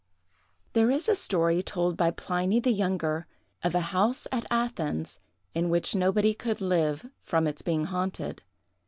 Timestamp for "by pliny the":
1.95-2.71